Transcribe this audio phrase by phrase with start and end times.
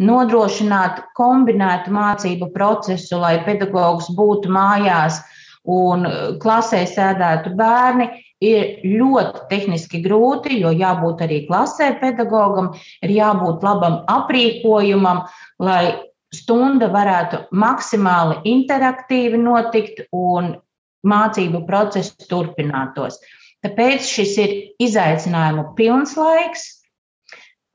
[0.00, 5.20] nodrošināt kombinētu mācību procesu, lai pedagogs būtu mājās
[5.68, 6.06] un
[6.40, 8.08] klasē sēdētu bērni,
[8.40, 12.72] ir ļoti tehniski grūti, jo jābūt arī klasē pedagogam,
[13.04, 15.26] ir jābūt labam aprīkojumam,
[15.60, 16.00] lai
[16.32, 20.54] stunda varētu maksimāli interaktīvi notikt un
[21.06, 23.18] mācību process turpinātos.
[23.60, 26.68] Tāpēc šis ir izaicinājumu pilns laiks.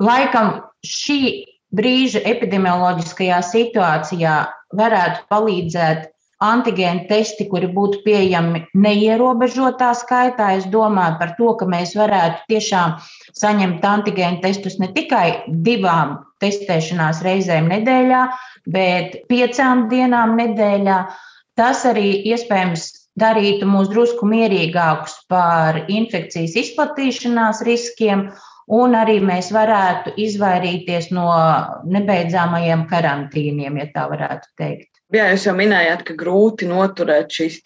[0.02, 4.36] Laikam šī brīža epidemioloģiskajā situācijā
[4.76, 6.12] varētu palīdzēt
[6.44, 10.52] antigēnu testi, kuri būtu pieejami neierobežotā skaitā.
[10.60, 12.98] Es domāju par to, ka mēs varētu tiešām
[13.40, 18.26] saņemt antigēnu testus ne tikai divām testēšanās reizēm nedēļā,
[18.68, 21.00] bet piecām dienām nedēļā.
[21.56, 28.28] Tas arī iespējams darītu mūs drusku mierīgākus par infekcijas izplatīšanās riskiem,
[28.72, 31.28] un arī mēs varētu izvairīties no
[31.86, 34.90] nebeidzamajiem karantīniem, ja tā varētu teikt.
[35.14, 37.62] Jā, jūs jau minējāt, ka grūti noturēt šīs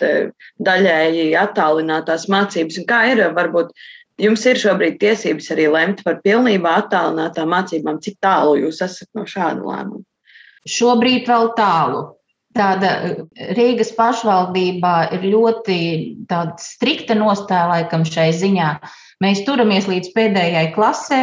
[0.60, 2.82] daļēji attālinātās mācības.
[2.82, 3.72] Un kā ir, varbūt
[4.20, 9.24] jums ir šobrīd tiesības arī lemt par pilnībā attālinātām mācībām, cik tālu jūs esat no
[9.24, 10.04] šāda lēmuma?
[10.68, 12.04] Šobrīd vēl tālu.
[12.60, 12.90] Tāda
[13.56, 15.78] Rīgas pašvaldībā ir ļoti
[16.60, 18.74] strikta nostāja laikam šai ziņā.
[19.24, 21.22] Mēs turamies līdz pēdējai klasē,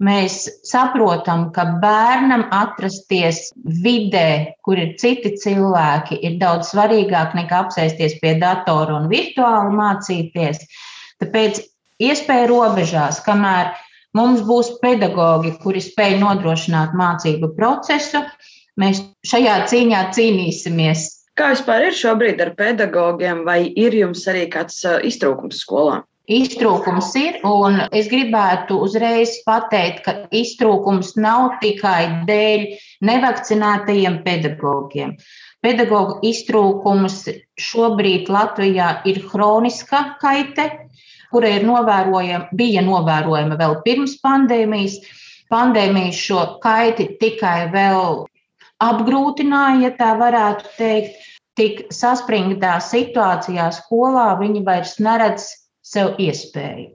[0.00, 3.50] Mēs saprotam, ka bērnam atrasties
[3.84, 10.62] vidē, kur ir citi cilvēki, ir daudz svarīgāk nekā apsēsties pie datora un virtuāli mācīties.
[11.20, 11.60] Tāpēc
[12.00, 13.74] iespēja robežās, kamēr
[14.16, 18.24] mums būs pedagogi, kuri spēj nodrošināt mācību procesu,
[18.80, 21.08] mēs šajā cīņā cīnīsimies.
[21.38, 26.00] Kā vispār ir šobrīd ar pedagogiem, vai ir jums arī kāds iztrūkums skolā?
[26.30, 32.66] Iztrūkums ir, un es gribētu uzreiz pateikt, ka iztrūkums nav tikai dēļ
[33.08, 35.16] nevakcinētajiem pedagogiem.
[35.64, 37.24] Pedagoģu iztrūkums
[37.60, 40.68] šobrīd Latvijā ir hroniska kaite,
[41.34, 45.00] kura ir novērojama, bija novērojama vēl pirms pandēmijas.
[45.50, 48.22] Pandēmija šo kaiti tikai vēl
[48.84, 51.26] apgrūtināja, ja tā varētu teikt.
[51.58, 55.50] Tik saspringtā situācijā skolā viņi vairs neredz
[55.84, 56.94] sev iespēju.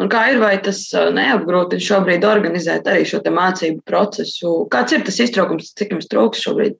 [0.00, 4.52] Un kā ir, vai tas neapgrūtina šobrīd organizēt arī šo mācību procesu?
[4.72, 6.76] Kāds ir tas iztraukums, cik jums trūks šobrīd?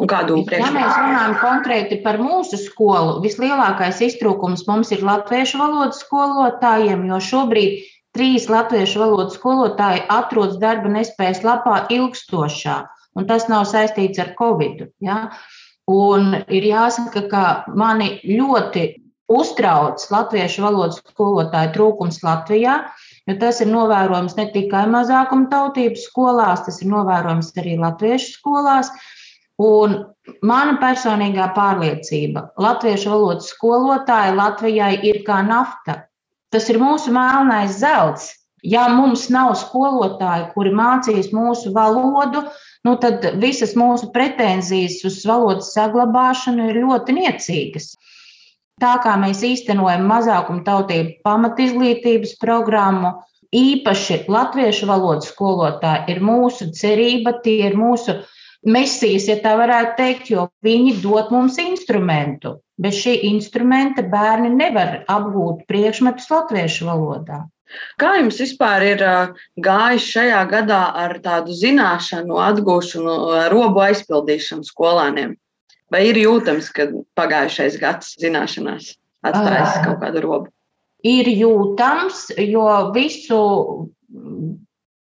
[0.00, 0.72] Un kādu priekšstatu?
[0.72, 7.18] Ja mēs runājam konkrēti par mūsu skolu, vislielākais iztrūkums mums ir latviešu valodas skolotājiem, jo
[7.20, 7.82] šobrīd
[8.16, 12.78] trīs latviešu valodas skolotāji atrodas darba nespējas lapā ilgstošā,
[13.18, 14.86] un tas nav saistīts ar covid.
[15.04, 15.30] Ja?
[15.90, 18.86] Un ir jāsaka, ka mani ļoti
[19.32, 22.76] uztrauc latviešu valodas skolotāju trūkums Latvijā,
[23.28, 28.92] jo tas ir novērojams ne tikai mazākuma tautības skolās, tas ir novērojams arī latviešu skolās.
[29.62, 29.98] Un
[30.42, 36.04] mana personīgā pārliecība- latviešu valodas skolotāji Latvijai ir kā nafta.
[36.50, 38.32] Tas ir mūsu melnais zelts.
[38.62, 42.44] Ja mums nav skolotāji, kuri mācīs mūsu valodu,
[42.86, 47.92] nu tad visas mūsu pretenzijas uz valodas saglabāšanu ir ļoti niecīgas.
[48.82, 53.12] Tā kā mēs īstenojam mazākuma tautību pamatizglītības programmu,
[53.54, 58.16] īpaši latviešu valodas skolotāji ir mūsu cerība, tie ir mūsu
[58.66, 62.56] mesijas, ja tā varētu teikt, jo viņi dod mums instrumentu.
[62.82, 67.44] Bez šī instrumenta bērni nevar apgūt priekšmetus latviešu valodā.
[68.00, 69.04] Kā jums vispār ir
[69.64, 73.14] gājis šajā gadā ar tādu zināšanu atgūšanu,
[73.52, 75.36] robu aizpildīšanu skolēniem?
[75.92, 76.88] Vai ir jūtams, ka
[77.18, 78.94] pagājušais gads zināšanās
[79.28, 80.52] atstājis kaut kādu robu?
[81.04, 83.40] Ir jūtams, jo visu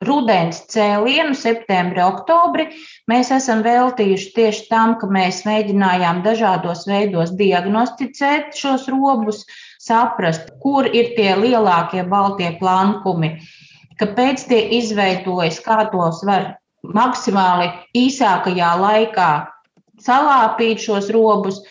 [0.05, 2.69] rudens cēlienu, septembri, oktobri,
[3.11, 9.43] mēs esam veltījuši tieši tam, ka mēs mēģinājām dažādos veidos diagnosticēt šos robus,
[9.79, 13.37] saprast, kur ir tie lielākie baltie plankumi,
[13.99, 16.53] kāpēc tie izveidojas, kā tos var
[16.83, 19.31] maksimāli īsākajā laikā
[20.03, 21.61] salāpīt šos robus.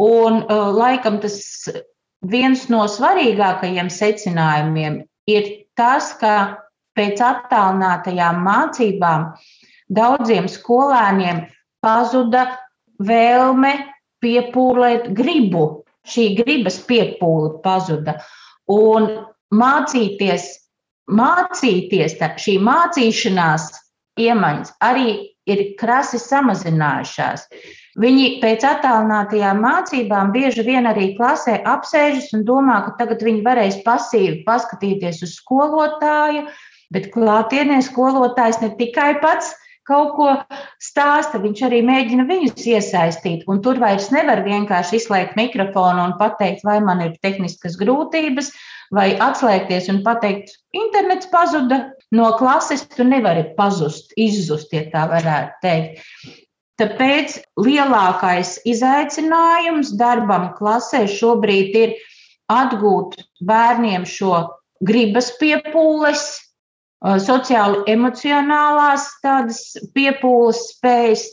[0.00, 1.38] Un uh, laikam tas
[2.20, 5.00] viens no svarīgākajiem secinājumiem
[5.32, 6.34] ir tas, ka
[6.96, 9.30] pēc attālinātajām mācībām
[9.92, 11.44] daudziem skolēniem
[11.84, 12.46] pazuda
[13.00, 13.72] vēlme
[14.24, 15.85] piepūlēt gribu.
[16.06, 18.18] Šī gribas piepūle pazuda.
[18.70, 19.08] Un
[19.54, 20.46] mācīties,
[21.10, 23.70] mācīties tā, šī mācīšanās
[24.20, 25.10] iemaņas arī
[25.46, 27.46] ir krasi samazinājušās.
[27.96, 33.78] Viņi pēc attālinātajām mācībām bieži vien arī klasē apsēžas un domā, ka tagad viņi varēs
[33.86, 36.44] pasīvi paskatīties uz skolotāju,
[36.92, 39.54] bet klātienē skolotājs ne tikai pats
[39.86, 40.30] kaut ko
[40.82, 43.44] stāsta, viņš arī mēģina viņus iesaistīt.
[43.50, 48.50] Un tur vairs nevar vienkārši izslēgt mikrofonu un pateikt, vai man ir tehniskas grūtības,
[48.94, 51.82] vai atslēgties un pateikt, internets pazuda
[52.14, 56.02] no klases, tu nevari pazust, izzust, ja tā varētu teikt.
[56.76, 61.94] Tāpēc lielākais izaicinājums darbam klasē šobrīd ir
[62.52, 63.16] atgūt
[63.48, 64.42] bērniem šo
[64.84, 66.26] gribas piepūles,
[67.02, 71.26] sociāli emocionālās tādas piepūles spējas,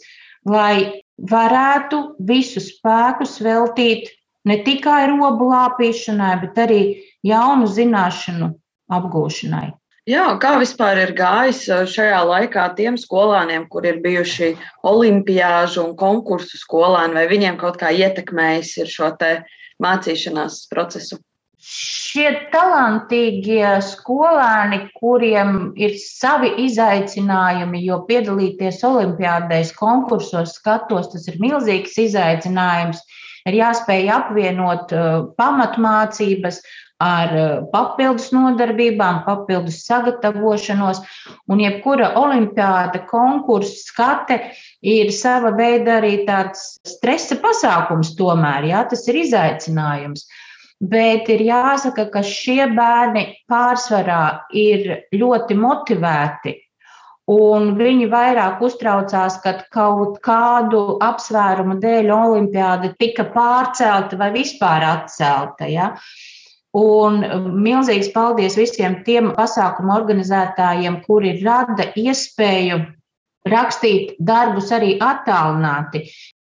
[0.45, 4.11] lai varētu visu spēkus veltīt
[4.49, 6.81] ne tikai robu lāpīšanai, bet arī
[7.23, 8.51] jaunu zināšanu
[8.91, 9.71] apgūšanai.
[10.03, 14.49] Jā, kā vispār ir gājis šajā laikā tiem skolāniem, kur ir bijuši
[14.83, 19.13] olimpiāžu un konkursu skolāni, vai viņiem kaut kā ietekmējis šo
[19.83, 21.21] mācīšanās procesu?
[21.63, 31.95] Šie talantīgie skolēni, kuriem ir savi izaicinājumi, jo piedalīties olimpiādēs, konkursos, skatos, tas ir milzīgs
[32.03, 32.99] izaicinājums.
[33.47, 35.07] Ir jāspēj apvienot uh,
[35.39, 36.59] pamatmācības
[37.03, 40.99] ar uh, papildus nodarbībām, papildus sagatavošanos.
[41.47, 44.41] Un jebkura olimpiāda, konkursa skate
[44.83, 50.27] ir sava veida arī tāds stresa pasākums, tomēr jā, tas ir izaicinājums.
[50.83, 56.57] Bet ir jāsaka, ka šie bērni pārsvarā ir ļoti motivēti.
[57.31, 65.69] Un viņi vairāk uztraucās, ka kaut kādu apsvērumu dēļ olimpiāda tika pārcelta vai vispār atcelta.
[65.71, 65.93] Ja?
[66.75, 67.21] Un
[67.63, 72.81] milzīgs paldies visiem tiem pasākumu organizētājiem, kuri rada iespēju
[73.47, 76.03] rakstīt darbus arī attālināti.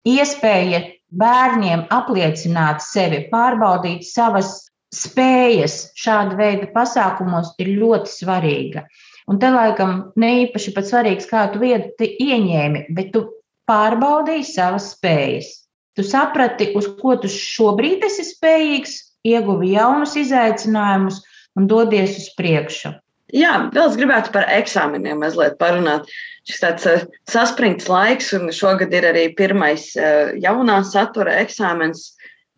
[0.05, 0.81] Iespēja
[1.19, 4.65] bērniem apliecināt sevi, pārbaudīt savas
[4.95, 8.85] spējas šāda veida pasākumos ir ļoti svarīga.
[9.31, 13.25] Un te laikam ne īpaši pat svarīgs, kā tu vietu ieņēmi, bet tu
[13.69, 15.49] pārbaudīji savas spējas.
[15.95, 21.21] Tu saprati, uz ko tu šobrīd esi spējīgs, ieguvi jaunus izaicinājumus
[21.57, 22.91] un dodies uz priekšu.
[23.33, 26.09] Jā, vēl es gribētu par eksāmeniem mazliet parunāt
[26.45, 32.11] šis tāds uh, saspringts laiks, un šogad ir arī pirmais uh, jaunā satura eksāmens.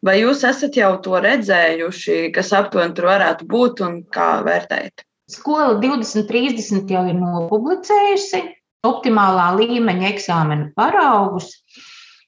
[0.03, 5.07] Vai jūs esat jau to redzējuši, kas aptuveni tur varētu būt un kā vērtējat?
[5.31, 8.43] Skola 2030 jau ir nopublicējusi
[8.87, 11.49] optimālā līmeņa eksāmena paraugus.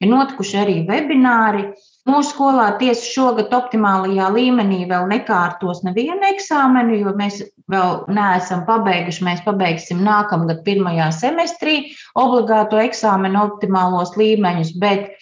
[0.00, 1.68] Ir notikuši arī webināri.
[2.10, 7.40] Mūsu skolā tiesa šogad optimālajā līmenī vēl nekārtos nevienu eksāmenu, jo mēs
[7.70, 9.26] vēl neesam pabeiguši.
[9.26, 11.76] Mēs pabeigsim nākamgad pirmajā semestrī
[12.18, 15.12] obligāto eksāmenu optimālos līmeņus, bet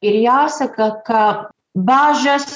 [0.00, 1.22] ir jāsaka, ka
[1.76, 2.48] bažas,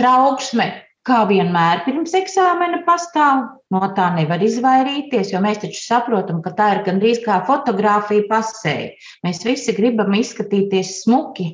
[0.00, 0.68] trauksme,
[1.06, 6.72] kā vienmēr pirms eksāmena pastāv, no tā nevar izvairīties, jo mēs taču saprotam, ka tā
[6.74, 8.76] ir gandrīz kā fotografija pasē.
[9.26, 11.52] Mēs visi gribam izskatīties smuki.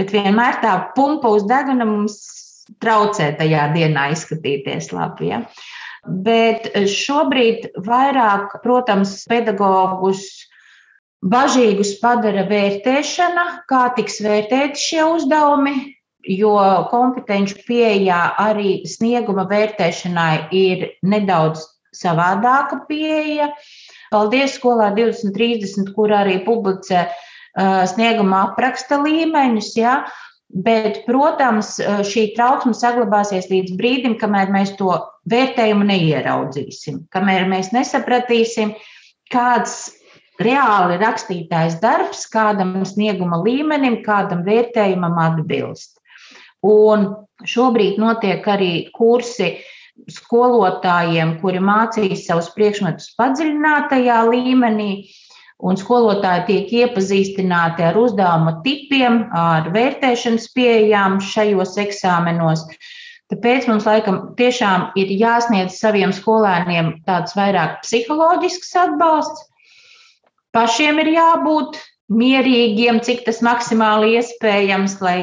[0.00, 2.16] Bet vienmēr tā pumpa uz deguna mums
[2.80, 5.28] traucē tajā dienā izskatīties labi.
[5.34, 5.42] Ja?
[6.24, 10.24] Bet šobrīd vairāk, protams, pedagogus
[11.20, 15.74] bažīgus padara vērtēšana, kā tiks vērtēti šie uzdevumi,
[16.32, 16.54] jo
[16.88, 23.50] kompetenci pieejā arī snieguma vērtēšanai ir nedaudz savādāka pieeja.
[24.10, 27.10] Paldies skolā 2030, kur arī publicē
[27.92, 29.70] snieguma apraksta līmeņus.
[29.78, 30.00] Ja?
[30.50, 34.96] Bet, protams, šī trauksme saglabāsies līdz brīdim, kamēr mēs to
[35.30, 38.72] vērtējumu neieraudzīsim, kamēr mēs nesapratīsim,
[39.30, 39.92] kāds
[40.42, 46.00] reāli rakstītājs darbs, kādam snieguma līmenim, kādam vērtējumam atbilst.
[46.66, 47.12] Un
[47.46, 49.54] šobrīd notiek arī kursi
[50.10, 54.90] skolotājiem, kuri mācīs savus priekšmetus padziļinātajā līmenī,
[55.66, 62.64] un skolotāji tiek iepazīstināti ar uzdevuma tipiem, ar vērtēšanas pieejām šajos eksāmenos.
[63.30, 69.46] Tāpēc mums laikam tiešām ir jāsniedz saviem skolēniem tāds vairāk psiholoģisks atbalsts.
[70.50, 71.78] Pašiem ir jābūt
[72.10, 75.20] mierīgiem, cik tas maksimāli iespējams, lai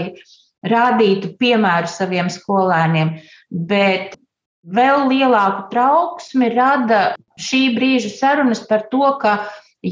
[0.63, 3.17] rādītu piemēru saviem skolēniem.
[3.51, 4.15] Bet
[4.63, 7.01] vēl lielāku trauksmi rada
[7.39, 9.37] šī brīža sarunas par to, ka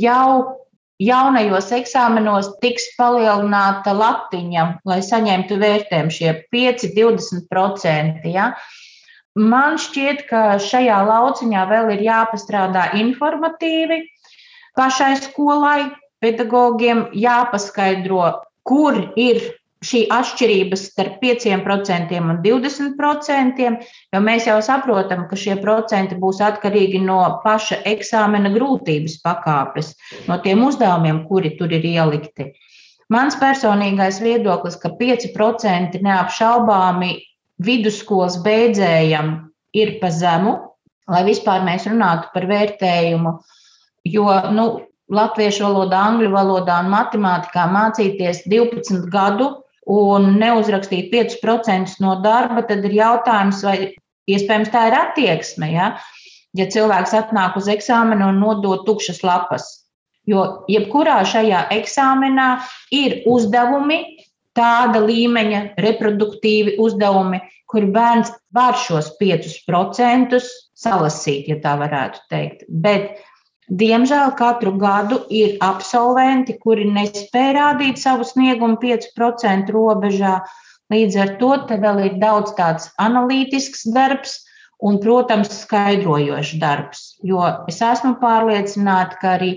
[0.02, 0.66] jau
[1.02, 8.24] jaunajos eksāmenos tiks palielināta latiņa, lai saņemtu vērtējumu šie 5, 20%.
[8.32, 8.54] Ja?
[9.36, 14.06] Man šķiet, ka šajā lauciņā vēl ir jāpastrādā informatīvi
[14.80, 15.92] pašai skolai,
[16.24, 18.30] pedagogiem jāpaskaidro,
[18.64, 19.44] kur ir
[19.86, 23.66] šī atšķirība starp 5% un 20%,
[24.14, 29.94] jo mēs jau saprotam, ka šie procenti būs atkarīgi no paša eksāmena grūtības pakāpes,
[30.30, 32.52] no tiem uzdevumiem, kuri tur ir ielikti.
[33.14, 37.12] Mans personīgais viedoklis, ka 5% neapšaubāmi
[37.62, 39.36] vidusskolas beidzējam
[39.78, 40.56] ir pa zemu,
[41.12, 43.36] lai vispār mēs runātu par vērtējumu,
[44.10, 44.26] jo
[44.56, 44.66] nu,
[45.14, 49.52] latviešu valodā, angļu valodā un matemātikā mācīties 12 gadu
[49.86, 53.78] un neuzrakstīt 5% no darba, tad ir jautājums, vai
[54.30, 55.72] iespējams tā ir attieksme.
[55.74, 55.90] Ja,
[56.58, 59.68] ja cilvēks atnāk uz eksāmenu un nodod tukšas lapas.
[60.26, 62.48] Jo jebkurā šajā eksāmenā
[62.96, 64.00] ir uzdevumi,
[64.58, 70.40] tāda līmeņa reproduktīvi uzdevumi, kur bērns var šos 5%
[70.76, 72.66] salasīt, ja tā varētu teikt.
[72.70, 73.20] Bet
[73.66, 80.40] Diemžēl katru gadu ir absolventi, kuri nespēja rādīt savu sniegumu 5% robežā.
[80.94, 84.44] Līdz ar to vēl ir daudz tāds analītisks darbs
[84.86, 87.02] un, protams, skaidrojošs darbs.
[87.26, 87.42] Jo
[87.72, 89.56] es esmu pārliecināta, ka arī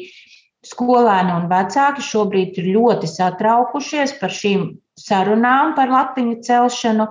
[0.65, 7.07] skolēni un vecāki šobrīd ir ļoti satraukušies par šīm sarunām par latiņu celšanu,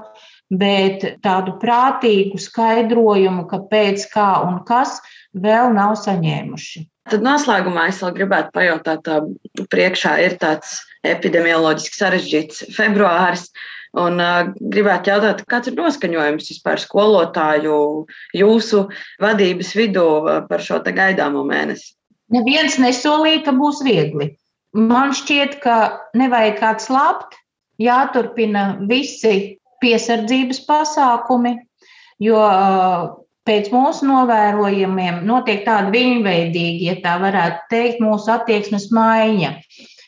[0.50, 4.98] bet tādu prātīgu skaidrojumu, kāpēc, kā un kas
[5.44, 6.84] vēl nav saņēmuši.
[7.08, 9.08] Tad noslēgumā es vēl gribētu pajautāt,
[9.72, 13.48] priekšā ir tāds epidemioloģiski sarežģīts februāris.
[13.98, 17.78] Un uh, gribētu jautāt, kāds ir noskaņojums vispār skolotāju
[18.36, 18.82] jūsu
[19.24, 20.08] vadības vidū
[20.50, 21.96] par šo gaidāmo mēnesi?
[22.36, 24.34] Neviens nesolīja, ka būs viegli.
[24.76, 25.78] Man šķiet, ka
[26.20, 27.40] nevajag kāds slāpt,
[27.80, 31.56] jāturpina visi piesardzības pasākumi,
[32.22, 33.08] jo uh,
[33.48, 39.54] pēc mūsu novērojumiem notiek tāda viņveidīga, ja tā varētu teikt, mūsu attieksmes maiņa.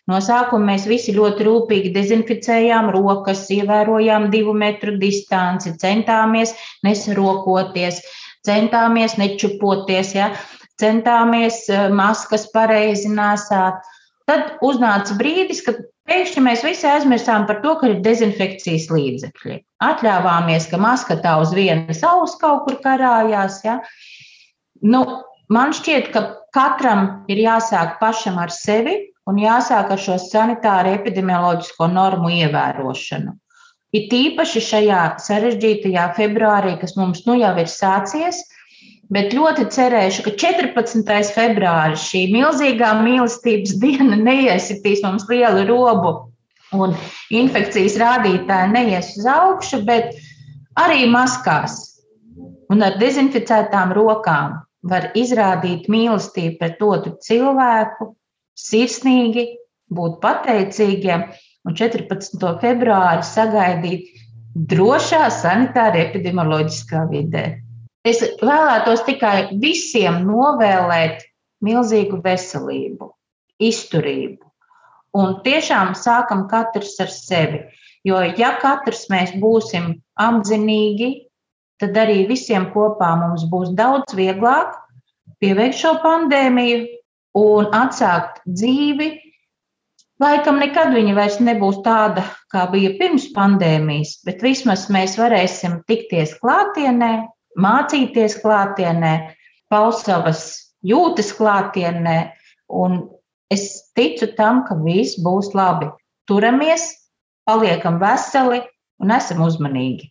[0.09, 6.55] No sākuma mēs visi ļoti rūpīgi dezinficējām rokas, ievērojām divu metru distanci, centāmies
[6.85, 8.01] nesarokoties,
[8.45, 10.31] centāmies nečupoties, ja?
[10.79, 13.83] centāmies eh, maskas pareizi nesāt.
[14.29, 19.59] Tad uznāca brīdis, kad Pēkšņi mēs visi aizmirsām par to, ka ir dezinfekcijas līdzekļi.
[19.85, 23.59] Atļāvāmies, ka maska tā uz vienas auss kaut kur karājās.
[23.65, 23.77] Ja?
[24.81, 25.03] Nu,
[25.53, 26.23] man šķiet, ka
[26.55, 28.97] katram ir jāsāk pašam ar sevi
[29.29, 33.35] un jāsāk ar šo sanitāru epidemioloģisko normu ievērošanu.
[33.93, 38.41] It īpaši šajā sarežģītajā februārī, kas mums nu jau ir sācies,
[39.09, 41.31] Bet ļoti cerēšu, ka 14.
[41.33, 46.11] februāris šī milzīgā mīlestības diena neiesitīs mums lielu robu
[46.77, 46.93] un
[47.33, 50.13] infekcijas rādītāji neies uz augšu, bet
[50.77, 51.79] arī maskās
[52.69, 58.11] un ar dezinficētām rokām var izrādīt mīlestību pret otru cilvēku,
[58.59, 59.47] sirsnīgi,
[59.89, 61.25] būt pateicīgiem
[61.65, 62.45] un 14.
[62.61, 64.13] februāri sagaidīt
[64.69, 67.45] drošā sanitāra epidemioloģiskā vidē.
[68.07, 71.25] Es vēlētos tikai visiem novēlēt
[71.65, 73.09] milzīgu veselību,
[73.59, 74.45] izturību.
[75.19, 77.63] Un tiešām sākam katrs ar sevi.
[78.07, 81.09] Jo, ja katrs mēs būsim apzinīgi,
[81.81, 84.77] tad arī visiem kopā mums būs daudz vieglāk
[85.43, 86.85] pieveikt šo pandēmiju
[87.39, 89.09] un atsākt dzīvi.
[90.19, 96.33] Laikam nekad viņa vairs nebūs tāda, kā bija pirms pandēmijas, bet vismaz mēs varēsim tikties
[96.41, 97.11] klātienē,
[97.59, 99.13] mācīties klātienē,
[99.71, 100.43] paust savas
[100.85, 102.17] jūtas klātienē.
[102.69, 103.01] Un
[103.51, 105.89] es ticu tam, ka viss būs labi.
[106.29, 106.85] Turamies,
[107.49, 108.61] paliekam veseli
[109.01, 110.07] un esam uzmanīgi.